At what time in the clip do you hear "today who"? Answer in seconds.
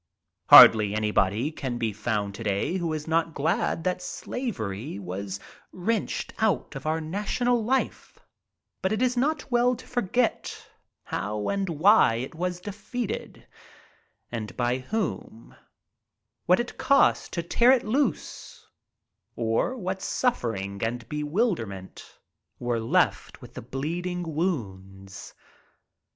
2.33-2.91